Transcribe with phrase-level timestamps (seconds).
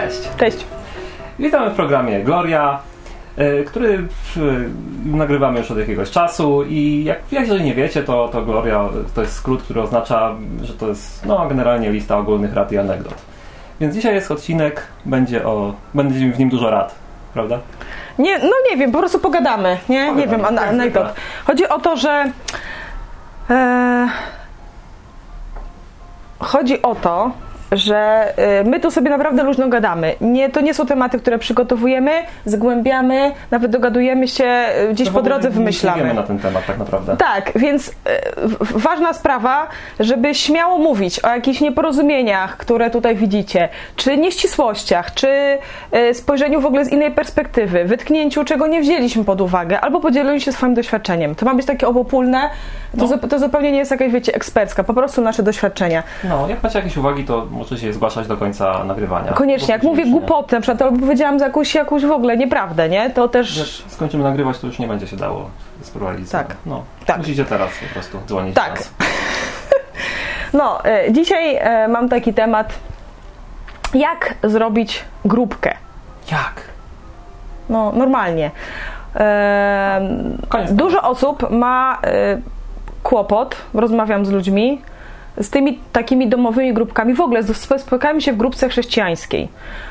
[0.00, 0.28] Cześć!
[0.36, 0.66] Cześć.
[1.38, 2.78] Witamy w programie Gloria,
[3.38, 4.08] y, który y,
[5.04, 9.34] nagrywamy już od jakiegoś czasu i jak, jeżeli nie wiecie, to, to Gloria to jest
[9.34, 13.14] skrót, który oznacza, że to jest no, generalnie lista ogólnych rad i anegdot.
[13.80, 16.94] Więc dzisiaj jest odcinek, będzie, o, będzie w nim dużo rad,
[17.34, 17.58] prawda?
[18.18, 20.06] Nie, no nie wiem, po prostu pogadamy, nie?
[20.06, 21.08] Pogadamy, nie wiem, tak, ana- anegdot.
[21.46, 22.32] Chodzi o to, że
[23.50, 24.08] e,
[26.40, 27.30] chodzi o to,
[27.72, 27.96] że
[28.36, 30.14] e, my tu sobie naprawdę luźno gadamy.
[30.20, 32.10] Nie, to nie są tematy, które przygotowujemy,
[32.44, 36.02] zgłębiamy, nawet dogadujemy się, e, gdzieś No po drodze Nie wymyślamy.
[36.02, 37.16] wiemy na ten temat tak naprawdę.
[37.16, 37.90] Tak, więc
[38.42, 39.66] w- ważna sprawa,
[40.00, 45.28] żeby śmiało mówić o jakichś nieporozumieniach, które tutaj widzicie, czy nieścisłościach, czy
[46.12, 50.52] spojrzeniu w ogóle z innej perspektywy, wytknięciu, czego nie wzięliśmy pod uwagę, albo podzieleniu się
[50.52, 51.34] swoim doświadczeniem.
[51.34, 53.06] To ma być takie obopólne, to, No.
[53.06, 56.02] zu- to zupełnie nie jest jakaś, wiecie, ekspercka, po prostu nasze doświadczenia.
[56.24, 59.32] No, jak macie jakieś uwagi, to możecie je zgłaszać do końca nagrywania.
[59.32, 63.10] Koniecznie, jak mówię głupotę, na przykład, albo powiedziałam za jakąś, jakąś w ogóle nieprawdę, nie?
[63.10, 63.84] To też...
[63.88, 65.50] skończymy nagrywać, to już nie będzie się dało
[65.82, 66.30] sprowadzić.
[66.30, 66.56] Tak.
[66.66, 67.18] No, Tak.
[67.18, 68.82] musicie teraz po prostu dzwonić Tak.
[70.52, 72.74] No, e, dzisiaj e, mam taki temat,
[73.94, 75.74] jak zrobić grupkę.
[76.32, 76.54] Jak?
[77.68, 78.50] No, normalnie.
[79.16, 80.00] E,
[80.48, 82.40] Koniec dużo osób ma e,
[83.02, 84.82] kłopot, rozmawiam z ludźmi,
[85.40, 87.14] z tymi takimi domowymi grupkami.
[87.14, 87.42] W ogóle
[87.78, 89.48] spotykamy się w grupce chrześcijańskiej.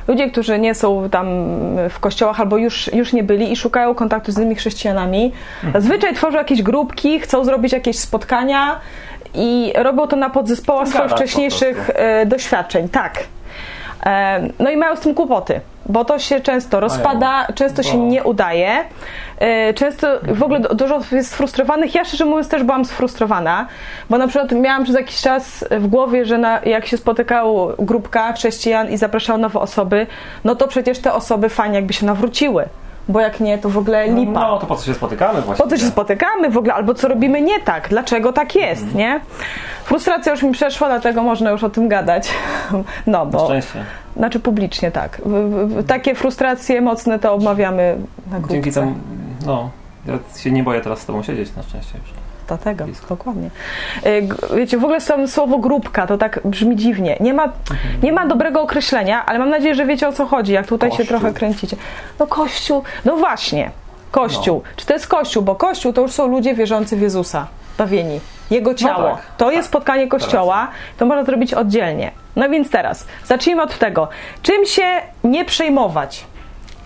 [0.08, 1.28] Ludzie, którzy nie są tam
[1.90, 5.32] w kościołach albo już, już nie byli i szukają kontaktu z innymi chrześcijanami,
[5.74, 8.80] zazwyczaj tworzą jakieś grupki, chcą zrobić jakieś spotkania
[9.34, 12.90] i robią to na podzespołach swoich wcześniejszych e, doświadczeń.
[12.90, 13.24] Tak.
[14.60, 18.70] No i mają z tym kłopoty, bo to się często rozpada, często się nie udaje.
[19.40, 21.96] E, Często w ogóle du- dużo jest sfrustrowanych.
[21.96, 23.68] Ja szczerze mówiąc też byłam sfrustrowana,
[24.10, 28.34] bo na przykład miałam przez jakiś czas w głowie, że na, jak się spotykało grupka
[28.34, 30.08] chrześcijan i zapraszało nowe osoby,
[30.44, 32.66] no to przecież te osoby fajnie jakby się nawróciły,
[33.10, 34.32] bo jak nie, to w ogóle lipa.
[34.40, 35.64] No, to po co się spotykamy właśnie?
[35.66, 38.98] Po co się spotykamy w ogóle, albo co robimy nie tak, dlaczego tak jest, Mhm.
[38.98, 39.20] nie?
[39.84, 42.30] Frustracja już mi przeszła, dlatego można już o tym gadać.
[43.08, 43.84] No, bo, Szczęście.
[44.18, 45.22] znaczy publicznie tak.
[45.88, 47.98] Takie frustracje mocne to omawiamy
[48.32, 48.54] na grupce.
[48.54, 48.94] Dzięki temu,
[49.46, 49.70] no,
[50.06, 52.10] ja się nie boję teraz z tobą siedzieć na szczęście już.
[52.50, 53.08] Dlatego, Blisko.
[53.08, 53.50] dokładnie.
[54.04, 57.18] G- Wiecie, w ogóle słowo grupka to tak brzmi dziwnie.
[57.20, 57.50] Nie ma,
[58.04, 60.98] nie ma dobrego określenia, ale mam nadzieję, że wiecie o co chodzi, jak tutaj się
[60.98, 61.20] Kościół.
[61.20, 61.78] trochę kręcicie.
[62.20, 63.72] No kościół, no właśnie,
[64.12, 64.64] kościół.
[64.76, 65.44] Czy to jest kościół?
[65.44, 68.20] Bo kościół to już są ludzie wierzący w Jezusa, bawieni.
[68.52, 69.10] Jego ciało.
[69.16, 69.54] tak, to tak.
[69.54, 70.68] jest spotkanie kościoła,
[70.98, 72.12] to można zrobić oddzielnie.
[72.36, 74.08] No więc teraz, zacznijmy od tego.
[74.42, 74.84] Czym się
[75.24, 76.26] nie przejmować?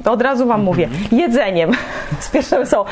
[0.04, 0.90] To od razu Wam mówię.
[1.12, 1.72] Jedzeniem.
[2.20, 2.86] Z pierwszym są.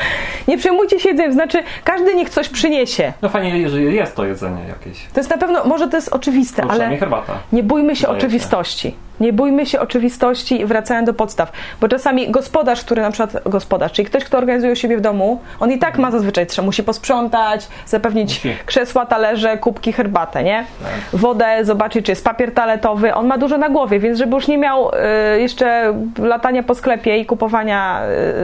[0.48, 3.14] Nie przejmujcie się jedzeniem, znaczy każdy niech coś przyniesie.
[3.22, 5.06] No fajnie, jeżeli jest to jedzenie jakieś.
[5.14, 7.34] To jest na pewno, może to jest oczywiste, ale herbata.
[7.52, 8.92] nie bójmy się Wydaje się.
[9.22, 11.52] Nie bójmy się oczywistości i wracając do podstaw.
[11.82, 15.72] Bo czasami gospodarz, który na przykład, gospodarz, czyli ktoś, kto organizuje siebie w domu, on
[15.72, 18.58] i tak ma zazwyczaj, trzeba musi posprzątać, zapewnić Musi.
[18.66, 20.66] krzesła, talerze, kubki, herbatę, nie?
[20.84, 21.20] Tak.
[21.20, 23.14] Wodę, zobaczyć, czy jest papier toaletowy.
[23.14, 24.92] On ma dużo na głowie, więc żeby już nie miał
[25.36, 28.02] y, jeszcze latania po sklepie i kupowania,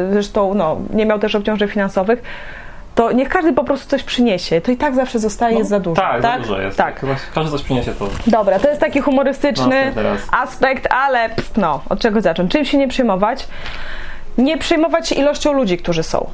[0.09, 2.21] y, zresztą no, nie miał też obciążeń finansowych,
[2.97, 4.61] to niech każdy po prostu coś przyniesie.
[4.61, 6.01] To i tak zawsze zostaje, jest za dużo.
[6.01, 6.77] Tak, za dużo jest.
[6.77, 6.99] Tak.
[6.99, 8.07] Chyba każdy coś przyniesie to.
[8.27, 10.21] Dobra, to jest taki humorystyczny raz.
[10.31, 12.51] aspekt, ale pff, no, od czego zacząć?
[12.51, 13.47] Czym się nie przejmować?
[14.37, 16.29] Nie przejmować się ilością ludzi, którzy są.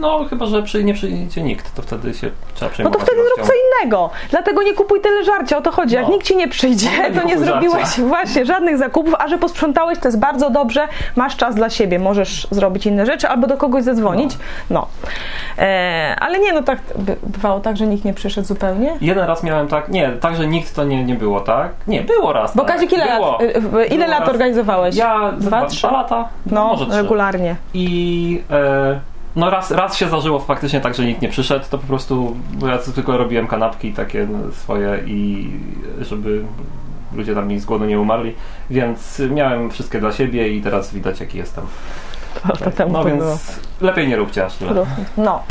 [0.00, 3.00] No, chyba, że przy, nie przyjdzie nikt, to wtedy się trzeba No przejmować.
[3.00, 3.52] to wtedy zrób co
[3.82, 4.10] innego.
[4.30, 5.94] Dlatego nie kupuj tyle żarcia, o to chodzi.
[5.94, 6.10] Jak No.
[6.12, 8.02] nikt ci nie przyjdzie, No, to nie nie zrobiłeś żarcia.
[8.02, 10.88] właśnie żadnych zakupów, a że posprzątałeś, to jest bardzo dobrze.
[11.16, 14.38] Masz czas dla siebie, możesz zrobić inne rzeczy albo do kogoś zadzwonić.
[14.70, 14.86] No.
[15.58, 18.96] E, ale nie, no tak by- bywało tak, że nikt nie przyszedł zupełnie.
[19.00, 21.68] Jeden raz miałem tak, nie, tak, że nikt to nie, nie było, tak?
[21.88, 22.56] Nie, było raz.
[22.56, 22.72] Bo tak.
[22.72, 23.32] Kazik, ile było.
[23.32, 24.28] lat, y, y, ile Było lat raz.
[24.28, 24.96] organizowałeś?
[24.96, 25.86] Ja Dwa, dwa, trzy?
[25.86, 27.56] dwa lata, No, regularnie.
[27.74, 29.00] I e,
[29.36, 32.66] no raz, raz się zdarzyło faktycznie tak, że nikt nie przyszedł, to po prostu, bo
[32.66, 35.50] ja tylko robiłem kanapki takie swoje i
[36.00, 36.44] żeby
[37.14, 38.34] ludzie tam mi z głodu nie umarli,
[38.70, 41.64] więc miałem wszystkie dla siebie i teraz widać jaki jestem.
[42.64, 43.36] To temu No więc było.
[43.80, 44.86] lepiej nie róbcie aż tyle.
[45.16, 45.42] No,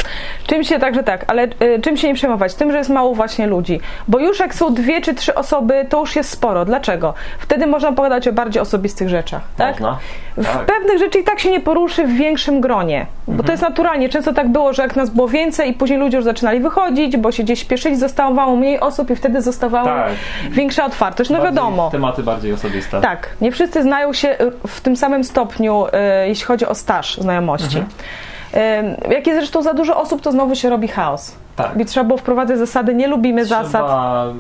[0.48, 2.54] czym się także tak, ale y, czym się nie przejmować?
[2.56, 3.80] Tym, że jest mało właśnie ludzi.
[4.08, 6.66] Bo już jak są dwie czy trzy osoby, to już jest sporo.
[6.66, 7.14] Dlaczego?
[7.40, 9.72] Wtedy można pogadać o bardziej osobistych rzeczach, tak?
[9.80, 9.98] Można?
[10.38, 10.66] W Tak.
[10.66, 13.06] pewnych rzeczy i tak się nie poruszy w większym gronie.
[13.28, 13.46] Bo Mhm.
[13.46, 14.10] to jest naturalnie.
[14.10, 17.32] Często tak było, że jak nas było więcej i później ludzie już zaczynali wychodzić, bo
[17.32, 20.12] się gdzieś śpieszyli, zostawało mniej osób i wtedy zostawała Tak.
[20.50, 21.30] większa otwartość.
[21.30, 21.90] No Bardziej wiadomo.
[21.92, 23.02] Tematy bardziej osobiste.
[23.02, 24.36] Tak, nie wszyscy znają się
[24.68, 27.78] w tym samym stopniu, y, jeśli chodzi o staż znajomości.
[27.78, 29.12] Mhm.
[29.12, 31.36] Jak jest zresztą za dużo osób, to znowu się robi chaos.
[31.56, 31.80] Tak.
[31.80, 33.86] I trzeba było wprowadzać zasady, nie lubimy Trzeba zasad.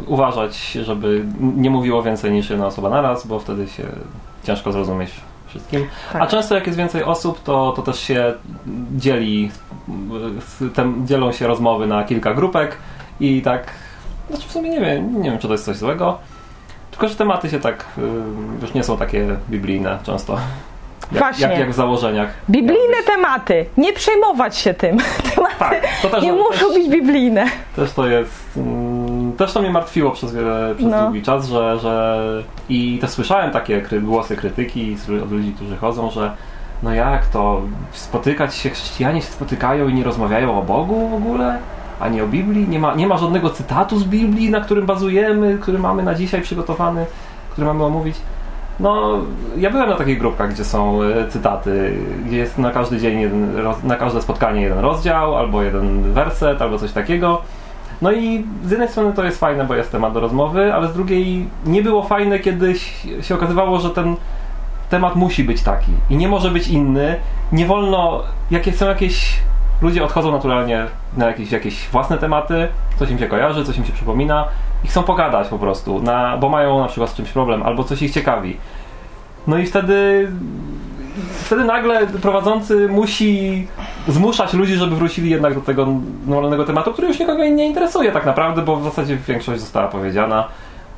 [0.07, 3.83] uważać, żeby nie mówiło więcej niż jedna osoba naraz, bo wtedy się
[4.43, 5.11] ciężko zrozumieć
[5.47, 5.87] wszystkim.
[6.13, 6.21] Tak.
[6.21, 8.33] A często jak jest więcej osób, to, to też się
[8.97, 9.51] dzieli,
[10.73, 12.77] tem, dzielą się rozmowy na kilka grupek
[13.19, 13.67] i tak,
[14.29, 16.17] znaczy w sumie nie wiem, nie wiem czy to jest coś złego,
[16.91, 17.85] tylko że tematy się tak
[18.61, 20.37] już nie są takie biblijne często.
[21.11, 21.47] Właśnie.
[21.47, 22.29] jak, jak w założeniach.
[22.49, 23.65] Biblijne tematy.
[23.77, 24.97] Nie przejmować się tym.
[25.35, 27.45] Tematy Tak, to też, nie muszą też, być biblijne.
[27.75, 28.57] też to jest.
[28.57, 30.31] Mm, też to mnie martwiło przez,
[30.75, 31.03] przez No.
[31.03, 32.23] długi czas, że, że.
[32.69, 36.31] I też słyszałem takie głosy krytyki od ludzi, którzy chodzą, że
[36.83, 37.61] no jak to
[37.91, 41.57] spotykać się, chrześcijanie się spotykają i nie rozmawiają o Bogu w ogóle?
[41.99, 42.67] Ani o Biblii?
[42.69, 46.41] Nie ma, nie ma żadnego cytatu z Biblii, na którym bazujemy, który mamy na dzisiaj
[46.41, 47.05] przygotowany,
[47.51, 48.15] który mamy omówić.
[48.81, 49.11] No,
[49.57, 51.93] ja byłem na takich grupkach, gdzie są e, cytaty,
[52.29, 53.51] jest na każdy dzień, jeden,
[53.83, 57.41] na każde spotkanie jeden rozdział, albo jeden werset, albo coś takiego.
[58.01, 60.93] No i z jednej strony to jest fajne, bo jest temat do rozmowy, ale z
[60.93, 64.15] drugiej nie było fajne, kiedy się- się okazywało, że ten
[64.89, 67.15] temat musi być taki i nie może być inny.
[67.51, 69.39] Nie wolno, jakie są jakieś.
[69.81, 70.85] Ludzie odchodzą naturalnie
[71.17, 72.67] na jakieś, jakieś własne tematy,
[72.99, 74.45] coś im się kojarzy, coś im się przypomina
[74.83, 78.01] i chcą pogadać po prostu, na, bo mają na przykład z czymś problem albo coś
[78.01, 78.57] ich ciekawi.
[79.47, 80.27] No i wtedy
[81.43, 83.67] wtedy nagle prowadzący musi
[84.07, 85.87] zmuszać ludzi, żeby wrócili jednak do tego
[86.27, 90.47] normalnego tematu, który już nikogo nie interesuje tak naprawdę, bo w zasadzie większość została powiedziana.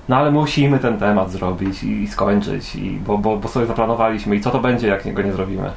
[0.10, 4.42] No ale musimy ten temat zrobić i, skończyć, i, bo, bo, bo sobie zaplanowaliśmy i
[4.42, 5.72] co to będzie, jak go nie zrobimy.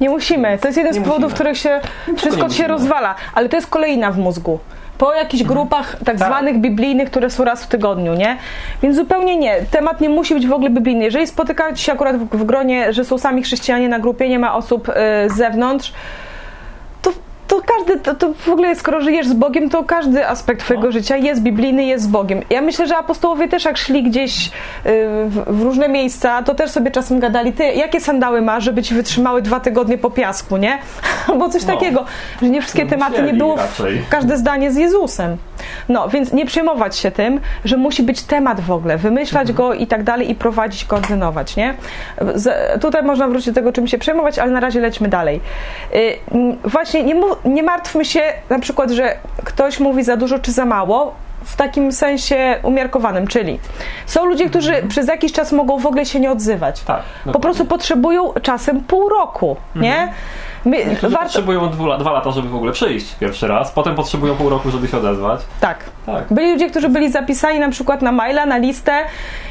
[0.00, 0.58] Nie musimy.
[0.58, 1.80] To jest jeden z Nie powodów, w których się
[2.16, 3.14] wszystko nie się rozwala.
[3.34, 4.58] Ale to jest kolejna w mózgu.
[4.98, 6.18] Po jakichś grupach tak, Tak.
[6.18, 8.36] zwanych biblijnych, które są raz w tygodniu, nie?
[8.82, 9.54] Więc zupełnie nie.
[9.70, 11.04] Temat nie musi być w ogóle biblijny.
[11.04, 14.54] Jeżeli spotykacie się akurat w, w gronie, że są sami chrześcijanie na grupie, nie ma
[14.54, 14.92] osób y,
[15.30, 15.92] z zewnątrz,
[17.60, 20.92] to, każdy, to, to w ogóle skoro żyjesz z Bogiem, to każdy aspekt twojego No.
[20.92, 22.40] życia jest biblijny, jest z Bogiem.
[22.50, 24.50] Ja myślę, że apostołowie też jak szli gdzieś y,
[25.28, 28.94] w, w różne miejsca, to też sobie czasem gadali, ty, jakie sandały masz, żeby ci
[28.94, 30.78] wytrzymały dwa tygodnie po piasku, nie?
[31.28, 31.74] Albo coś No.
[31.74, 32.04] takiego,
[32.42, 35.36] że nie wszystkie No, tematy nie było w, każde zdanie z Jezusem.
[35.88, 39.56] No, więc nie przejmować się tym, że musi być temat w ogóle, wymyślać Mhm.
[39.56, 41.74] go i tak dalej i prowadzić, koordynować, nie?
[42.34, 45.40] Z, tutaj można wrócić do tego, czym się przejmować, ale na razie lećmy dalej.
[45.94, 46.16] Y,
[46.64, 48.20] właśnie nie, mów, nie martwmy się
[48.50, 51.14] na przykład, że ktoś mówi za dużo czy za mało,
[51.44, 53.58] w takim sensie umiarkowanym, czyli
[54.06, 56.80] są ludzie, którzy przez jakiś czas mogą w ogóle się nie odzywać.
[56.80, 57.02] Tak.
[57.32, 60.12] Po prostu potrzebują czasem pół roku, nie?
[60.64, 64.34] My, Niektórzy warto, potrzebują dwu, dwa lata, żeby w ogóle przyjść pierwszy raz, potem potrzebują
[64.36, 65.40] pół roku, żeby się odezwać.
[65.60, 65.84] tak.
[66.06, 66.24] Tak.
[66.30, 68.92] Byli ludzie, którzy byli zapisani na przykład na maila, na listę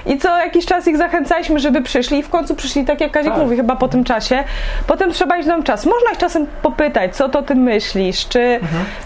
[0.06, 3.31] i co jakiś czas ich zachęcaliśmy, żeby przyszli i w końcu przyszli, tak jak Kazik
[3.33, 3.41] Tak.
[3.41, 4.44] mówi, chyba po tym czasie.
[4.88, 5.85] Potem trzeba iść nam czas.
[5.85, 8.59] Można ich czasem popytać, co to ty myślisz, czy...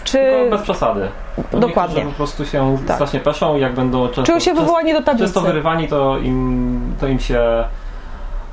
[0.04, 1.08] czy Tylko bez przesady.
[1.52, 2.02] Bo Dokładnie.
[2.04, 2.96] po prostu się Tak.
[2.96, 5.24] strasznie peszą i jak będą często, czują się wywołani do tablicy.
[5.34, 7.64] często wyrywani, to im, to im się...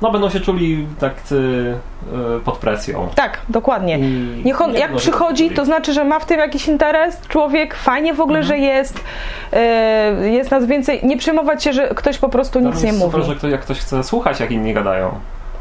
[0.02, 1.74] No będą się czuli tak y,
[2.44, 3.08] pod presją.
[3.14, 3.98] Tak, dokładnie.
[3.98, 7.74] I Niech on, nie jak przychodzi, to znaczy, że ma w tym jakiś interes, człowiek,
[7.74, 8.58] fajnie w ogóle, Mhm.
[8.60, 9.00] że jest,
[9.52, 13.12] e, jest nas więcej, nie przejmować się, że ktoś po prostu nic nie mówi.
[13.12, 15.10] Super, że ktoś, jak ktoś chce słuchać, jak inni gadają.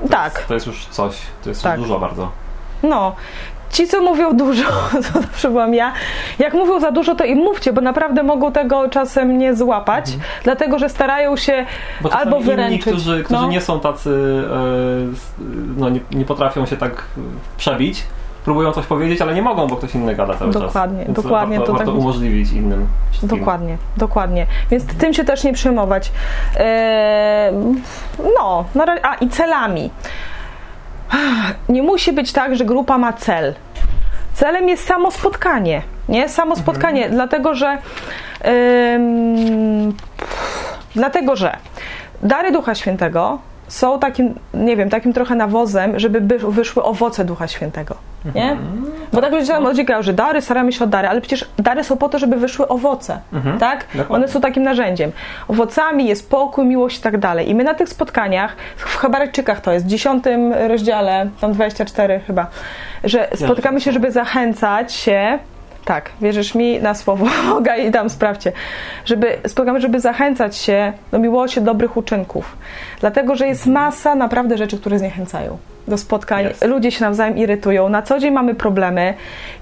[0.02, 0.34] To Tak.
[0.36, 1.78] Jest, to jest już coś, to jest Tak.
[1.80, 2.32] już dużo bardzo.
[2.84, 3.16] No.
[3.72, 4.64] Ci, co mówią dużo,
[5.14, 5.92] to zawsze byłam ja.
[6.40, 10.06] Jak mówią za dużo, to im mówcie, bo naprawdę mogą tego czasem nie złapać,
[10.44, 11.66] dlatego że starają się
[12.04, 12.22] Mhm.
[12.22, 12.82] Albo inni, wyręczyć.
[12.82, 13.48] którzy, którzy no.
[13.48, 15.42] nie są tacy, e,
[15.78, 17.04] no nie, nie potrafią się tak
[17.58, 18.04] przebić,
[18.46, 20.62] próbują coś powiedzieć, ale nie mogą, bo ktoś inny gada cały czas.
[20.62, 23.40] Dokładnie, Więc dokładnie, Warto, to warto tak- umożliwić innym wszystkim.
[23.40, 24.46] Dokładnie, dokładnie.
[24.72, 26.12] Więc tym się też nie przejmować.
[26.58, 27.54] Eee,
[28.40, 29.90] no, na razie, a i celami.
[31.70, 33.54] Nie musi być tak, że grupa ma cel.
[34.42, 36.30] Celem jest samo spotkanie, nie?
[36.30, 37.78] Samo spotkanie, dlatego że
[38.96, 39.94] ym,
[40.96, 41.58] dlatego, że
[42.24, 47.48] dary Ducha Świętego są takim, nie wiem, takim trochę nawozem, żeby by, wyszły owoce Ducha
[47.48, 47.96] Świętego,
[48.36, 48.58] nie?
[49.14, 51.98] Bo tak ludzie nam odciekają, że dary, staramy się o dary, ale przecież dary są
[51.98, 53.58] po to, żeby wyszły owoce, Mhm.
[53.60, 53.86] tak?
[53.96, 54.16] Dokładnie.
[54.16, 55.12] One są takim narzędziem.
[55.48, 57.50] Owocami jest pokój, miłość i tak dalej.
[57.50, 60.24] I my na tych spotkaniach, w Hebrajczykach to jest, w 10
[60.68, 62.48] rozdziale, tam 24 chyba,
[63.04, 65.40] że spotykamy się, żeby zachęcać się
[65.92, 68.52] tak, wierzysz mi na słowo Boga i tam sprawdźcie.
[69.06, 69.38] Żeby,
[69.78, 72.58] żeby zachęcać się do miłości, dobrych uczynków.
[73.00, 75.58] Dlatego, że jest masa naprawdę rzeczy, które zniechęcają
[75.88, 76.44] do spotkań.
[76.44, 76.66] Jest.
[76.66, 77.90] Ludzie się nawzajem irytują.
[77.90, 79.14] Na co dzień mamy problemy.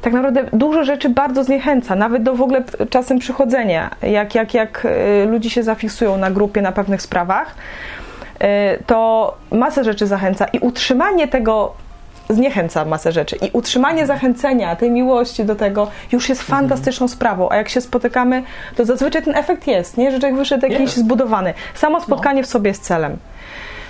[0.01, 3.89] Tak naprawdę dużo rzeczy bardzo zniechęca, nawet do w ogóle czasem przychodzenia.
[4.01, 7.55] Jak, jak, jak y, ludzie się zafiksują na grupie na pewnych sprawach,
[8.75, 11.73] y, to masę rzeczy zachęca i utrzymanie tego
[12.29, 13.35] zniechęca masę rzeczy.
[13.35, 16.59] I utrzymanie zachęcenia, tej miłości do tego już jest Mhm.
[16.59, 17.49] fantastyczną sprawą.
[17.49, 18.43] A jak się spotykamy,
[18.75, 20.11] to zazwyczaj ten efekt jest, nie?
[20.11, 20.97] Że człowiek wyszedł jakiś Jest.
[20.97, 21.03] No.
[21.03, 21.53] zbudowany.
[21.73, 23.17] Samo spotkanie w sobie jest celem.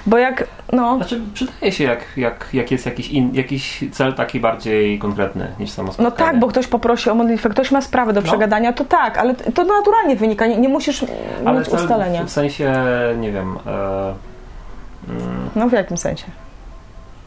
[0.06, 4.40] Bo jak, no, Znaczy, przydaje się, jak, jak, jak jest jakiś, in, jakiś cel taki
[4.40, 6.32] bardziej konkretny niż samo no spotkanie.
[6.32, 8.28] tak, bo ktoś poprosi o modlitwę, ktoś ma sprawę do No.
[8.28, 11.06] przegadania, to tak, ale to naturalnie wynika, nie, nie musisz
[11.46, 12.24] Ale mieć ustalenia.
[12.24, 12.74] w sensie,
[13.20, 13.58] nie wiem...
[13.68, 14.14] E,
[15.10, 16.26] mm, No w jakim sensie?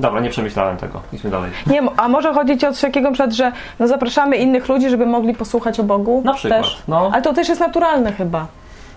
[0.03, 1.01] Dobra, nie przemyślałem tego.
[1.13, 1.51] Idźmy dalej.
[1.67, 5.35] Nie, a może chodzić o coś takiego, przykład, że no zapraszamy innych ludzi, żeby mogli
[5.35, 6.23] posłuchać o Bogu?
[6.25, 6.83] Na przykład, Też.
[6.89, 7.11] no.
[7.13, 8.47] Ale to też jest naturalne chyba.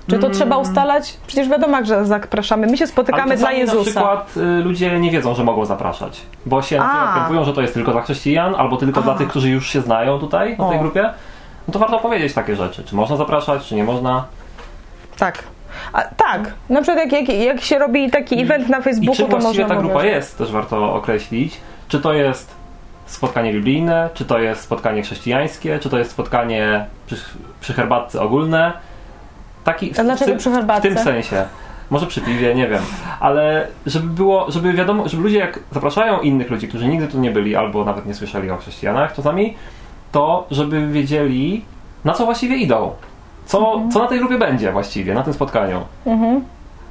[0.10, 0.32] Czy to Mm.
[0.38, 1.18] trzeba ustalać?
[1.28, 2.68] Przecież wiadomo, że zapraszamy.
[2.68, 3.78] My się spotykamy dla Jezusa.
[3.78, 6.82] na przykład y, ludzie nie wiedzą, że mogą zapraszać, bo się
[7.14, 9.04] krępują, że to jest tylko dla chrześcijan, albo tylko A.
[9.04, 10.82] dla tych, którzy już się znają tutaj, na tej O.
[10.82, 11.10] grupie.
[11.68, 12.84] No to warto powiedzieć takie rzeczy.
[12.84, 14.26] Czy można zapraszać, czy nie można.
[15.18, 15.44] Tak.
[15.94, 16.54] A, tak.
[16.70, 19.64] Na przykład jak, jak, jak się robi taki event na I Facebooku, czym to właściwie
[19.64, 20.12] można ta grupa mówić.
[20.12, 21.58] jest, też warto określić.
[21.88, 22.52] Czy to jest
[23.06, 27.16] spotkanie biblijne, czy to jest spotkanie chrześcijańskie, czy to jest spotkanie przy,
[27.62, 28.74] przy herbatce ogólne.
[29.64, 30.90] Taki, w, A dlaczego przy w herbatce?
[30.90, 31.46] tym sensie.
[31.90, 32.82] Może przy piwie, nie wiem.
[33.20, 37.32] Ale żeby było, żeby wiadomo, żeby ludzie jak zapraszają innych ludzi, którzy nigdy tu nie
[37.32, 39.56] byli, albo nawet nie słyszeli o chrześcijanach czasami,
[40.12, 41.66] to żeby wiedzieli,
[42.06, 42.92] na co właściwie idą.
[43.46, 43.92] Co, Mhm.
[43.92, 45.82] co na tej grupie będzie właściwie, na tym spotkaniu.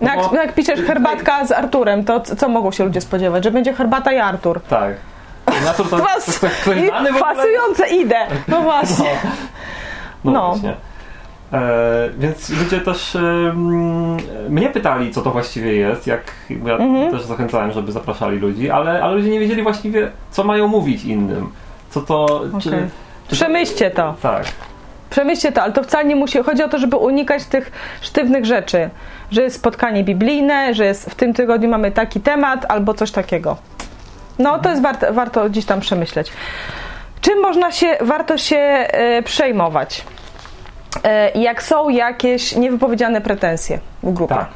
[0.01, 3.45] No jak, bo- no jak piszesz herbatka z Arturem, to co mogą się ludzie spodziewać?
[3.45, 4.61] Że będzie herbata i Artur.
[4.69, 4.95] Tak.
[5.77, 6.47] Co to, to, to, Kwas, to
[7.21, 8.17] pasujące idę.
[8.49, 9.11] No właśnie.
[10.25, 10.49] No, No.
[10.49, 10.75] właśnie.
[11.53, 11.61] E,
[12.19, 13.21] więc ludzie też e,
[14.49, 16.21] mnie pytali, co to właściwie jest, jak
[16.67, 17.11] ja Mhm.
[17.11, 21.53] też zachęcałem, żeby zapraszali ludzi, ale, ale ludzie nie wiedzieli właściwie, co mają mówić innym.
[21.91, 22.25] Co to.
[22.25, 22.61] Okej.
[23.29, 24.15] czy Przemyślcie to.
[24.23, 24.45] Tak.
[25.15, 26.43] Przemyślcie to, ale to wcale nie musi.
[26.43, 28.91] Chodzi o to, żeby unikać tych sztywnych rzeczy.
[29.31, 33.57] Że jest spotkanie biblijne, że jest w tym tygodniu mamy taki temat albo coś takiego.
[34.39, 36.33] No to jest warto, warto gdzieś tam przemyśleć.
[37.21, 40.05] Czym można się, warto się e, przejmować?
[41.05, 44.35] E, jak są jakieś niewypowiedziane pretensje w grupie.
[44.35, 44.49] Tak.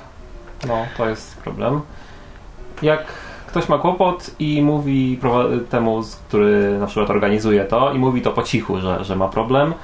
[0.68, 1.80] No, to jest problem.
[2.82, 3.04] Jak
[3.46, 5.20] ktoś ma kłopot i mówi
[5.70, 9.74] temu, który na przykład organizuje to, i mówi to po cichu, że, że ma problem,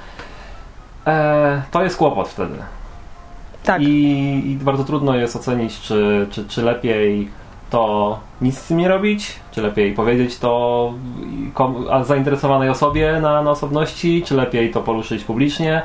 [1.07, 2.55] e, to jest kłopot wtedy.
[3.63, 3.81] Tak.
[3.81, 7.29] I, I bardzo trudno jest ocenić, czy, czy, czy lepiej
[7.69, 10.93] to nic z tym nie robić, czy lepiej powiedzieć to
[12.03, 15.81] zainteresowanej osobie na, na osobności, czy lepiej to poruszyć publicznie.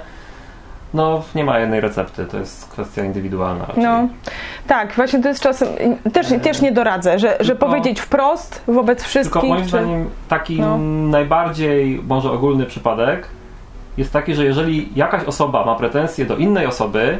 [0.95, 3.67] No, nie ma jednej recepty, to jest kwestia indywidualna.
[3.67, 3.83] Raczej.
[3.83, 4.09] No,
[4.67, 5.69] tak, właśnie to jest czasem,
[6.13, 9.33] też, też nie doradzę, że, że Tylko- powiedzieć wprost wobec wszystkich.
[9.33, 10.79] Tylko moim czy- zdaniem taki No.
[11.11, 13.29] najbardziej może ogólny przypadek
[14.01, 17.19] jest taki, że jeżeli jakaś osoba ma pretensje do innej osoby,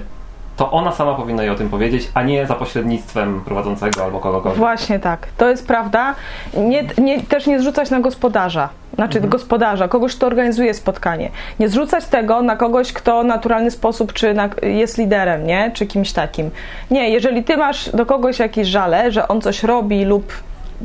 [0.57, 4.59] to ona sama powinna jej o tym powiedzieć, a nie za pośrednictwem prowadzącego albo kogokolwiek.
[4.59, 6.15] Właśnie tak, to jest prawda.
[6.57, 9.31] Nie, nie, też nie zrzucać na gospodarza, znaczy Mhm.
[9.31, 11.31] gospodarza, kogoś, kto organizuje spotkanie.
[11.61, 15.71] Nie zrzucać tego na kogoś, kto w naturalny sposób, czy na, jest liderem, nie?
[15.75, 16.51] Czy kimś takim.
[16.91, 20.33] Nie, jeżeli ty masz do kogoś jakieś żale, że on coś robi lub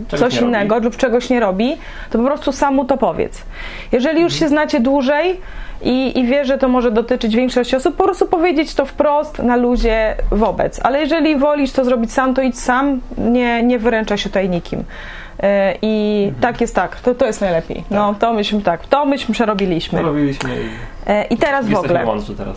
[0.07, 0.49] Czegoś coś nie robi.
[0.49, 1.77] innego lub czegoś nie robi,
[2.09, 3.41] to po prostu sam mu to powiedz.
[3.91, 5.39] Jeżeli już się znacie dłużej
[5.81, 9.55] i, i wie, że to może dotyczyć większości osób, po prostu powiedzieć to wprost, na
[9.55, 10.79] luzie, wobec.
[10.83, 14.83] Ale jeżeli wolisz to zrobić sam, to idź sam, nie, nie wyręczaj się tutaj nikim.
[15.43, 16.41] E, I Mhm.
[16.41, 17.83] tak jest tak, to, to jest najlepiej.
[17.91, 19.99] No, to myśmy tak, to myśmy przerobiliśmy.
[19.99, 20.69] To robiliśmy i
[21.07, 22.05] E, I teraz w ogóle.
[22.37, 22.55] teraz.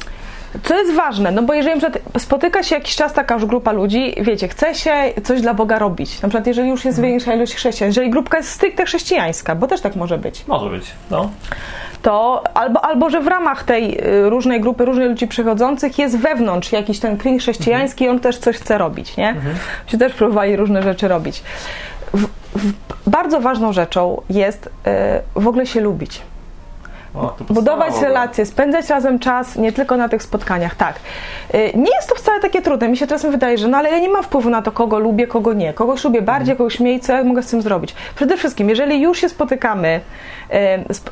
[0.63, 1.81] Co jest ważne, no bo jeżeli
[2.19, 4.93] spotyka się jakiś czas taka już grupa ludzi, wiecie, chce się
[5.25, 6.23] coś dla Boga robić.
[6.23, 9.81] Na przykład jeżeli już jest większa ilość chrześcijan, jeżeli grupka jest stricte chrześcijańska, bo też
[9.81, 11.31] tak może być, Może być, no.
[12.03, 16.73] to albo, albo że w ramach tej y, różnej grupy, różnych ludzi przychodzących jest wewnątrz
[16.73, 19.35] jakiś ten klin chrześcijański i on też coś chce robić, nie?
[19.87, 21.43] Się też próbowali różne rzeczy robić.
[22.15, 22.27] W,
[22.59, 22.73] w,
[23.11, 24.71] bardzo ważną rzeczą jest y,
[25.41, 26.21] w ogóle się lubić.
[27.15, 30.97] O, to Budować relacje, spędzać razem czas, nie tylko na tych spotkaniach, tak.
[31.55, 32.89] Y, Nie jest to wcale takie trudne.
[32.89, 35.27] Mi się czasem wydaje, że no ale ja nie mam wpływu na to, kogo lubię,
[35.27, 35.73] kogo nie.
[35.73, 37.95] Kogoś lubię bardziej, kogoś mniej, co ja mogę z tym zrobić.
[38.17, 40.01] Przede wszystkim, jeżeli już się spotykamy,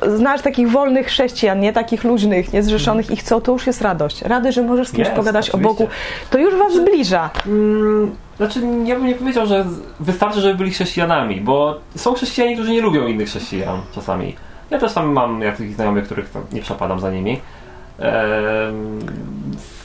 [0.07, 4.21] y, znasz takich wolnych chrześcijan, nie takich luźnych, niezrzeszonych i chcą, to już jest radość.
[4.21, 5.69] Rady, że możesz z kimś Jest, pogadać oczywiście.
[5.69, 5.87] o Bogu.
[6.29, 7.29] To już was zbliża.
[7.47, 9.65] Mm, znaczy, ja bym nie powiedział, że
[9.99, 14.35] wystarczy, żeby byli chrześcijanami, bo są chrześcijanie, którzy nie lubią innych chrześcijan czasami.
[14.69, 17.39] Ja też tam mam jakichś znajomych, których nie przepadam za nimi.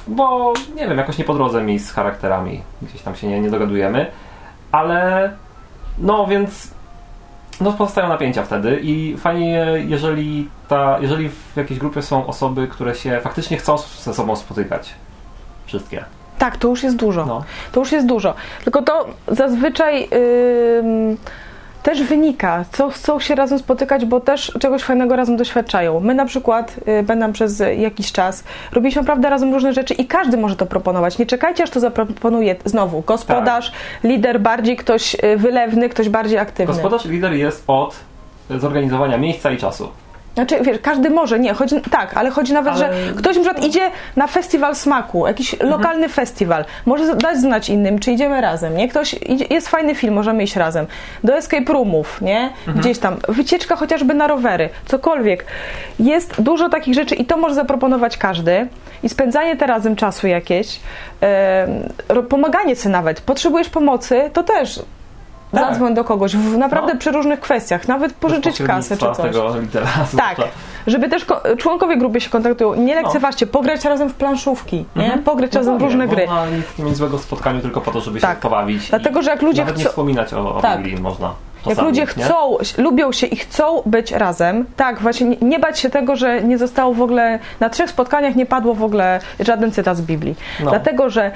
[0.08, 2.62] Bo nie wiem, jakoś nie po drodze mi z charakterami.
[2.82, 4.06] Gdzieś tam się nie, nie dogadujemy.
[4.72, 5.30] Ale
[5.98, 6.70] no więc
[7.60, 12.94] no pozostają napięcia wtedy i fajnie, jeżeli, ta, jeżeli w jakiejś grupie są osoby, które
[12.94, 14.94] się faktycznie chcą ze sobą spotykać.
[15.66, 16.04] Wszystkie.
[16.38, 17.26] Tak, to już jest dużo.
[17.26, 17.44] No.
[17.72, 18.34] To już jest dużo.
[18.64, 20.08] Tylko to zazwyczaj
[20.78, 21.16] ym,
[21.82, 26.00] też wynika, co chcą się razem spotykać, bo też czegoś fajnego razem doświadczają.
[26.00, 30.36] My na przykład, y, będę przez jakiś czas, robiliśmy naprawdę razem różne rzeczy i każdy
[30.36, 31.18] może to proponować.
[31.18, 34.10] Nie czekajcie, aż to zaproponuje znowu gospodarz, tak.
[34.10, 36.74] lider bardziej ktoś y, wylewny, ktoś bardziej aktywny.
[36.74, 37.96] Gospodarz lider jest od
[38.50, 39.88] zorganizowania miejsca i czasu.
[40.34, 42.78] Znaczy, wiesz, każdy może, nie, chodzi, tak, ale chodzi nawet, ale...
[42.78, 45.70] że ktoś na przykład idzie na festiwal smaku, jakiś mhm.
[45.70, 48.88] lokalny festiwal, może dać znać innym, czy idziemy razem, nie?
[48.88, 50.86] Ktoś, idzie, jest fajny film, możemy iść razem.
[51.24, 52.50] Do escape roomów, nie?
[52.58, 52.78] Mhm.
[52.78, 55.44] Gdzieś tam, wycieczka chociażby na rowery, cokolwiek.
[55.98, 58.68] Jest dużo takich rzeczy i to może zaproponować każdy.
[59.02, 60.80] I spędzanie te razem czasu jakieś,
[62.08, 64.80] yy, pomaganie sobie nawet, potrzebujesz pomocy, to też
[65.52, 65.70] tak.
[65.70, 67.00] zadzwoń do kogoś, w, naprawdę no.
[67.00, 69.16] przy różnych kwestiach, nawet pożyczyć kasę czy coś.
[69.16, 69.54] Tego
[70.16, 70.36] tak,
[70.86, 71.26] żeby też
[71.58, 73.02] członkowie grupy się kontaktują, nie no.
[73.02, 73.52] lekceważcie, no.
[73.52, 75.04] pograć razem w planszówki, nie?
[75.04, 75.22] Mhm.
[75.22, 76.26] pograć no razem w różne gry.
[76.26, 76.46] Można
[76.78, 78.36] nie mieć złego w spotkaniu tylko po to, żeby tak.
[78.36, 78.88] się pobawić.
[78.88, 79.84] Dlatego, że jak ludzie Nawet chcą...
[79.84, 81.00] nie wspominać o, o tak.
[81.00, 81.34] można.
[81.66, 82.84] Jak ludzie chcą, nie?
[82.84, 86.58] lubią się i chcą być razem, tak, właśnie nie, nie, bać się tego, że nie
[86.58, 90.34] zostało w ogóle, na trzech spotkaniach nie padło w ogóle żaden cytat z Biblii.
[90.64, 90.70] No.
[90.70, 91.30] Dlatego, że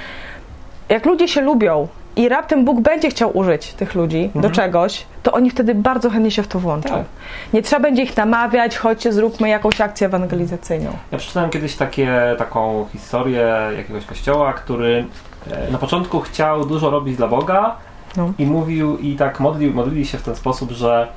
[0.89, 4.43] jak ludzie się lubią i raptem Bóg będzie chciał użyć tych ludzi mhm.
[4.43, 6.89] do czegoś, to oni wtedy bardzo chętnie się w to włączą.
[6.89, 7.05] Tak.
[7.53, 10.91] Nie trzeba będzie ich namawiać, chodźcie, zróbmy jakąś akcję ewangelizacyjną.
[11.13, 15.05] Ja przeczytałem kiedyś takie, taką historię jakiegoś kościoła, który
[15.51, 17.77] e, na początku chciał dużo robić dla Boga
[18.17, 18.33] no.
[18.39, 21.09] i mówił, i tak modlił, modlili się w ten sposób, że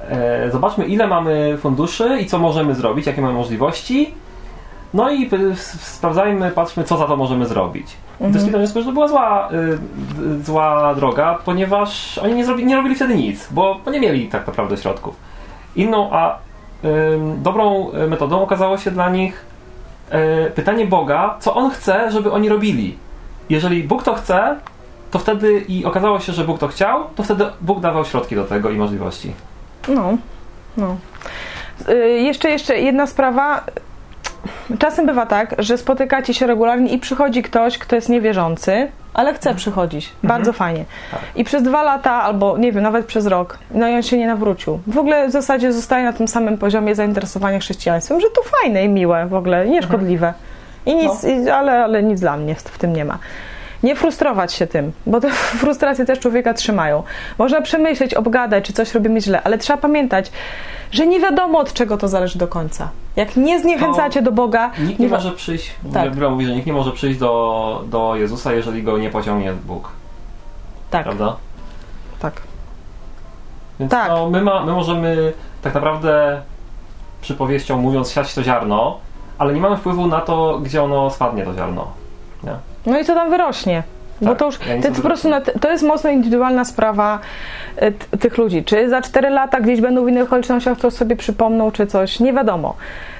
[0.00, 4.14] e, zobaczmy ile mamy funduszy i co możemy zrobić, jakie mamy możliwości,
[4.94, 5.30] no i
[5.76, 7.96] sprawdzajmy, patrzmy, co za to możemy zrobić.
[8.20, 8.32] Mhm.
[8.32, 12.76] Doszli do wniosku, że to była zła, y, zła droga, ponieważ oni nie, zrobi, nie
[12.76, 15.16] robili wtedy nic, bo, bo nie mieli tak naprawdę środków.
[15.76, 16.38] Inną, a
[16.84, 16.88] y,
[17.36, 19.46] dobrą metodą okazało się dla nich
[20.48, 22.98] y, pytanie Boga, co On chce, żeby oni robili.
[23.50, 24.56] Jeżeli Bóg to chce,
[25.10, 28.44] to wtedy i okazało się, że Bóg to chciał, to wtedy Bóg dawał środki do
[28.44, 29.32] tego i możliwości.
[29.88, 30.16] No,
[30.76, 30.96] no.
[31.88, 33.64] Y, jeszcze, jeszcze jedna sprawa
[34.78, 39.54] czasem bywa tak, że spotykacie się regularnie i przychodzi ktoś, kto jest niewierzący, ale chce
[39.54, 40.04] przychodzić.
[40.06, 40.28] Mhm.
[40.28, 40.84] Bardzo fajnie.
[41.36, 44.26] I przez dwa lata, albo nie wiem, nawet przez rok, no i on się nie
[44.26, 44.80] nawrócił.
[44.86, 48.88] W ogóle w zasadzie zostaje na tym samym poziomie zainteresowania chrześcijaństwem, że to fajne i
[48.88, 50.34] miłe w ogóle, nieszkodliwe.
[50.86, 51.12] I nic,
[51.44, 51.54] no.
[51.54, 53.18] ale, ale nic dla mnie w tym nie ma.
[53.82, 57.02] Nie frustrować się tym, bo te frustracje też człowieka trzymają.
[57.38, 60.30] Można przemyśleć, obgadać, czy coś robimy źle, ale trzeba pamiętać,
[60.90, 62.90] że nie wiadomo od czego to zależy do końca.
[63.16, 64.70] Jak nie zniechęcacie do Boga...
[64.78, 66.10] Nikt nie, nie może przyjść, tak.
[66.10, 69.88] Biblia mówi, że nikt nie może przyjść do, do Jezusa, jeżeli go nie pociągnie Bóg.
[70.90, 71.04] Tak.
[71.04, 71.36] Prawda?
[72.18, 72.42] Tak.
[73.80, 74.08] Więc tak.
[74.08, 76.42] No, my, ma, my możemy tak naprawdę
[77.20, 78.98] przypowieścią mówiąc siać to ziarno,
[79.38, 81.86] ale nie mamy wpływu na to, gdzie ono spadnie, to ziarno.
[82.44, 82.52] Nie?
[82.86, 83.82] No i co tam wyrośnie?
[84.20, 85.28] Tak, Bo to już ja to, po prostu
[85.60, 87.18] to jest mocno indywidualna sprawa
[87.76, 88.64] e, tych ludzi.
[88.64, 92.32] Czy za 4 lata gdzieś będą w innych okolicznościach to sobie przypomną, czy coś, nie
[92.32, 92.74] wiadomo.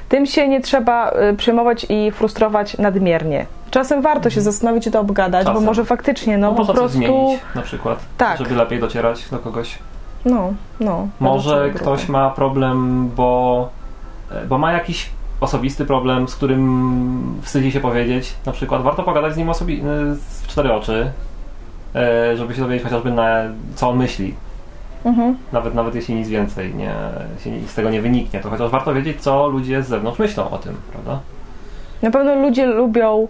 [0.09, 3.47] Tym się nie trzeba e, przejmować i frustrować nadmiernie.
[3.71, 4.53] Czasem warto się mhm.
[4.53, 5.55] zastanowić i to obgadać, Czasem.
[5.55, 6.99] bo może faktycznie, no, no po prostu.
[6.99, 8.39] Zmienić, na przykład, tak.
[8.39, 9.79] żeby lepiej docierać do kogoś.
[10.25, 11.09] No, no.
[11.21, 13.69] Może ktoś ma problem, bo,
[14.31, 19.35] e, bo ma jakiś osobisty problem, z którym wstydzi się powiedzieć, na przykład warto pogadać
[19.35, 21.11] z nim osobi- y, w cztery oczy,
[21.95, 23.43] e, żeby się dowiedzieć chociażby na
[23.75, 24.35] co on myśli.
[25.05, 25.37] Mhm.
[25.53, 26.95] Nawet, nawet jeśli nic więcej nie,
[27.67, 30.75] z tego nie wyniknie, to chociaż warto wiedzieć, co ludzie z zewnątrz myślą o tym,
[30.93, 31.21] prawda?
[32.03, 33.29] Na pewno ludzie lubią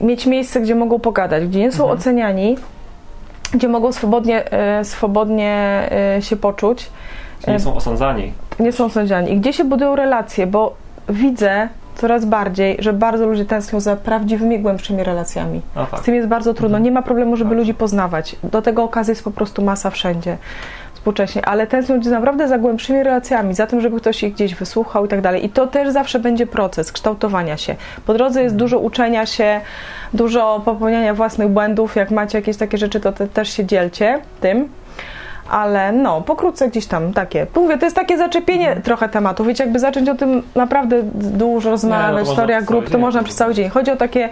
[0.00, 1.98] mieć miejsce, gdzie mogą pogadać, gdzie nie są mhm.
[1.98, 2.56] oceniani,
[3.54, 5.82] gdzie mogą swobodnie, e, swobodnie
[6.20, 6.90] się poczuć.
[7.48, 9.32] Nie są osądzani nie są sądziani.
[9.32, 10.74] I gdzie się budują relacje, bo
[11.08, 11.68] widzę
[11.98, 15.60] coraz bardziej, że bardzo ludzie tęsknią za prawdziwymi, głębszymi relacjami.
[15.74, 16.00] Tak.
[16.00, 16.76] Z tym jest bardzo trudno.
[16.76, 16.84] Mhm.
[16.84, 17.58] Nie ma problemu, żeby tak.
[17.58, 18.36] ludzi poznawać.
[18.42, 20.36] Do tego okazji jest po prostu masa wszędzie
[20.94, 25.06] współcześnie, ale tęsknią ludzie naprawdę za głębszymi relacjami, za tym, żeby ktoś ich gdzieś wysłuchał
[25.06, 25.44] i tak dalej.
[25.44, 27.76] I to też zawsze będzie proces kształtowania się.
[28.06, 28.58] Po drodze jest mhm.
[28.58, 29.60] dużo uczenia się,
[30.12, 31.96] dużo popełniania własnych błędów.
[31.96, 34.68] Jak macie jakieś takie rzeczy, to te też się dzielcie tym
[35.50, 37.46] ale no, pokrótce gdzieś tam takie.
[37.56, 38.82] Mówię, to jest takie zaczepienie mhm.
[38.82, 39.44] trochę tematu.
[39.44, 43.54] Wiecie, jakby zacząć o tym naprawdę dużo rozmawiać, no, historia grup, to można przez cały
[43.54, 43.68] dzień.
[43.68, 44.28] Chodzi o takie,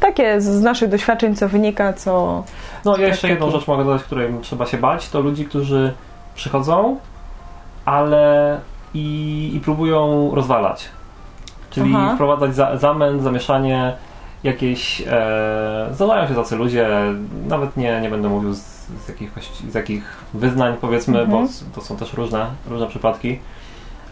[0.00, 2.44] takie z naszych doświadczeń, co wynika, co...
[2.84, 5.92] No ja jeszcze jedną rzecz mogę dodać, której trzeba się bać, to ludzi, którzy
[6.34, 6.96] przychodzą,
[7.84, 8.60] ale
[8.94, 10.88] i, i próbują rozwalać.
[11.70, 12.14] Czyli Aha.
[12.14, 13.92] wprowadzać za, zamęt, zamieszanie,
[14.44, 15.00] jakieś...
[15.00, 16.88] E, zdarzają się tacy ludzie,
[17.48, 19.30] nawet nie, nie będę mówił z z jakich,
[19.70, 21.46] z jakich wyznań powiedzmy, mhm.
[21.46, 23.38] bo to są też różne, różne przypadki,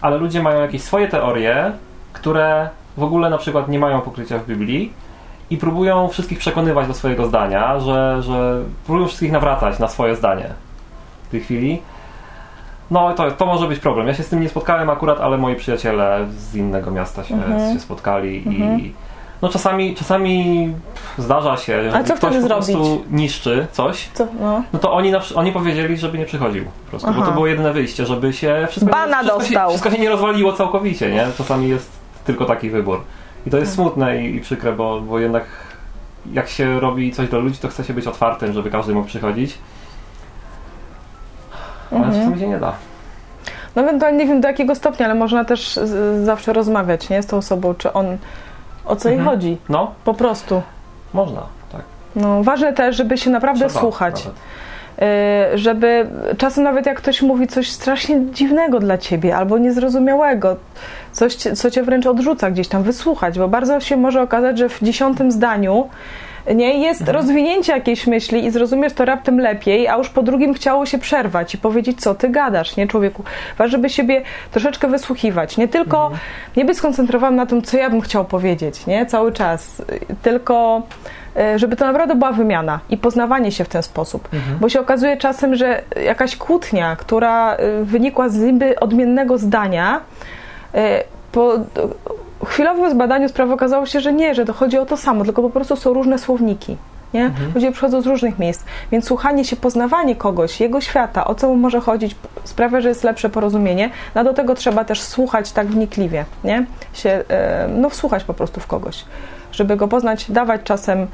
[0.01, 1.73] ale ludzie mają jakieś swoje teorie,
[2.13, 4.93] które w ogóle na przykład nie mają pokrycia w Biblii
[5.51, 10.51] i próbują wszystkich przekonywać do swojego zdania, że, że próbują wszystkich nawracać na swoje zdanie
[11.29, 11.83] w tej chwili.
[12.91, 14.07] No to, to może być problem.
[14.07, 17.75] Ja się z tym nie spotkałem akurat, ale moi przyjaciele z innego miasta się, Mhm.
[17.75, 18.95] się spotkali i
[19.45, 20.69] no czasami, czasami
[21.19, 23.05] zdarza się, że ktoś po prostu zrobić?
[23.11, 24.09] niszczy coś.
[24.15, 24.27] Co?
[24.41, 24.63] No.
[24.73, 27.27] No to oni, na, oni powiedzieli, żeby nie przychodził po prostu, bo Aha.
[27.27, 29.65] to było jedyne wyjście, żeby się wszystko, Bana wszystko, dostał.
[29.67, 31.27] się, wszystko się nie rozwaliło całkowicie, nie?
[31.39, 31.91] Czasami jest
[32.25, 33.01] tylko taki wybór.
[33.47, 35.45] I to jest smutne i, i przykre, bo, bo jednak
[36.33, 39.59] jak się robi coś dla ludzi, to chce się być otwartym, żeby każdy mógł przychodzić.
[41.91, 42.19] Ale Mhm.
[42.23, 42.73] czasami się nie da.
[43.77, 45.81] No ewentualnie nie wiem do jakiego stopnia, ale można też
[46.25, 47.23] zawsze rozmawiać, nie?
[47.23, 48.07] Z tą osobą, czy on,
[48.87, 49.37] o co jej Mhm.
[49.37, 49.57] chodzi.
[49.69, 50.63] No, Po prostu.
[51.15, 51.43] można,
[51.73, 51.81] tak.
[52.17, 54.25] No, ważne też, żeby się naprawdę Trzeba słuchać.
[54.25, 54.41] nawet.
[55.55, 56.07] Y, żeby
[56.39, 60.57] czasem nawet jak ktoś mówi coś strasznie dziwnego dla ciebie albo niezrozumiałego,
[61.13, 64.83] coś, co cię wręcz odrzuca gdzieś tam, wysłuchać, bo bardzo się może okazać, że w
[64.83, 65.89] dziesiątym zdaniu
[66.55, 67.17] nie jest Mhm.
[67.17, 71.55] rozwinięcie jakiejś myśli i zrozumiesz to raptem lepiej, a już po drugim chciało się przerwać
[71.55, 73.23] i powiedzieć, co ty gadasz, nie człowieku.
[73.59, 76.21] Ważne, żeby siebie troszeczkę wysłuchiwać, nie tylko Mhm.
[76.57, 79.85] nie być skoncentrowany na tym, co ja bym chciał powiedzieć, nie, cały czas, y,
[80.23, 80.83] tylko
[81.55, 84.29] y, żeby to naprawdę była wymiana i poznawanie się w ten sposób.
[84.33, 84.59] Mhm.
[84.59, 90.01] Bo się okazuje czasem, że jakaś kłótnia, która y, wynikła z niby odmiennego zdania,
[91.33, 91.53] po
[92.45, 95.51] chwilowym zbadaniu sprawy okazało się, że nie, że to chodzi o to samo, tylko po
[95.51, 96.77] prostu są różne słowniki.
[97.15, 97.31] Nie?
[97.55, 101.57] Ludzie przychodzą z różnych miejsc, więc słuchanie się, poznawanie kogoś, jego świata, o co mu
[101.57, 103.91] może chodzić, sprawia, że jest lepsze porozumienie.
[104.15, 106.67] No do tego trzeba też słuchać tak wnikliwie, nie?
[106.93, 109.05] Się, e, no wsłuchać po prostu w kogoś,
[109.53, 111.07] żeby go poznać, dawać czasem,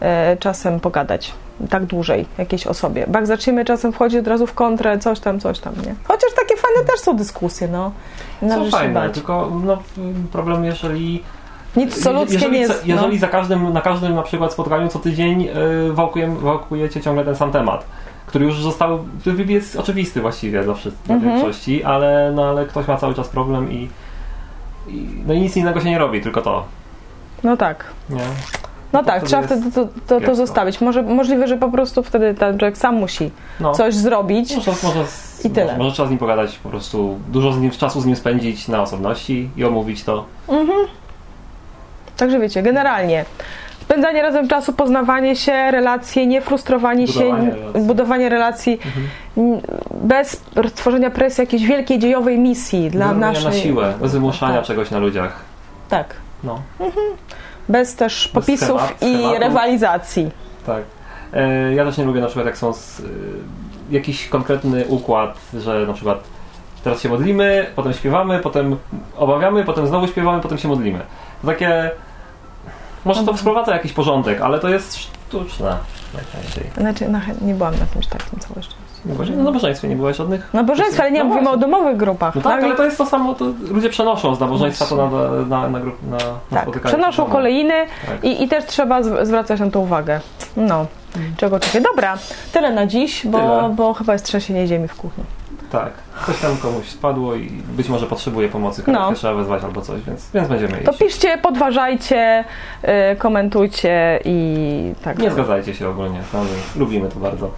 [0.00, 1.32] e, czasem pogadać
[1.70, 3.04] tak dłużej jakiejś osobie.
[3.08, 5.94] Bo jak zaczniemy czasem wchodzić od razu w kontrę, coś tam, coś tam, nie?
[6.04, 7.92] Chociaż takie fajne też są dyskusje, no.
[8.48, 9.14] Są fajne, bać.
[9.14, 9.78] tylko no,
[10.32, 11.22] problem jeżeli
[11.76, 12.86] Nic co ludzkie jeżeli, nie jest.
[12.86, 13.20] jeżeli no.
[13.20, 17.52] za każdym, na każdym na przykład spotkaniu co tydzień yy, wałkujem, wałkujecie ciągle ten sam
[17.52, 17.84] temat,
[18.26, 19.04] który już został,
[19.48, 21.32] jest oczywisty właściwie dla, wszystkich, dla Mhm.
[21.36, 23.88] większości, ale, no, ale ktoś ma cały czas problem i,
[24.88, 26.64] i, no i nic innego się nie robi, tylko to.
[27.44, 27.84] no tak.
[28.10, 28.24] Nie?
[28.92, 30.80] No tak, trzeba wtedy to, to, to zostawić.
[30.80, 33.72] Może, możliwe, że po prostu wtedy ten człowiek sam musi No.
[33.72, 34.56] coś zrobić.
[34.56, 35.66] Może, może, z, I tyle.
[35.66, 38.68] Może, może trzeba z nim pogadać, po prostu dużo z nim, czasu z nim spędzić
[38.68, 40.24] na osobności i omówić to.
[42.16, 43.24] Także wiecie, generalnie
[43.80, 47.82] spędzanie razem czasu, poznawanie się, relacje, nie frustrowanie Budowanie się, relacji.
[47.86, 48.78] budowanie relacji
[49.36, 49.60] n-
[49.94, 50.42] bez
[50.74, 53.44] tworzenia presji jakiejś wielkiej dziejowej misji dla Budowania naszej...
[53.44, 54.64] na siłę, bez wymuszania Tak.
[54.66, 55.40] czegoś na ludziach.
[55.88, 56.14] Tak.
[56.44, 56.62] No.
[57.68, 59.40] Bez też popisów schemat- i schematów.
[59.42, 60.30] rywalizacji.
[60.66, 60.82] Tak.
[61.32, 63.04] E, Ja też nie lubię na przykład jak są z, y,
[63.90, 66.18] jakiś konkretny układ, że na przykład
[66.84, 68.76] teraz się modlimy, potem śpiewamy, potem
[69.16, 71.00] obawiamy, potem znowu śpiewamy, potem się modlimy.
[71.42, 71.90] To takie...
[73.04, 73.36] Może Mhm.
[73.36, 74.98] to wprowadza jakiś porządek, ale to jest
[75.38, 75.76] sztuczne
[76.14, 76.64] najczęściej.
[76.76, 78.82] Znaczy, no, nie byłam na czymś takim całe szczęście.
[79.18, 80.54] Może na nabożeństwie nie byłeś żadnych?
[80.54, 81.60] Nabożeństwo, ale nie No mówimy o właśnie.
[81.60, 82.34] domowych grupach.
[82.34, 85.68] No tak, ale to jest to samo, to ludzie przenoszą z nabożeństwa to na, na,
[85.68, 86.16] na, grup, na,
[86.50, 87.74] na Tak, przenoszą kolejny
[88.06, 88.24] Tak.
[88.24, 90.20] i, i też trzeba zw- zwracać na to uwagę.
[90.56, 90.86] No,
[91.36, 91.80] czego oczywiście.
[91.80, 92.18] Dobra,
[92.52, 93.74] tyle na dziś, bo, Tyle.
[93.76, 95.24] bo chyba jest trzęsienie ziemi w kuchni.
[95.72, 95.92] Tak.
[96.26, 99.14] Coś tam komuś spadło i być może potrzebuje pomocy, karetkę No.
[99.16, 101.00] trzeba wezwać albo coś, więc, więc będziemy To iść.
[101.00, 102.44] piszcie, podważajcie,
[103.12, 105.18] y, komentujcie i tak.
[105.18, 107.50] Nie zgadzajcie się ogólnie, no, my lubimy to bardzo.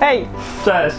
[0.00, 0.28] Hej!
[0.64, 0.96] Cześć!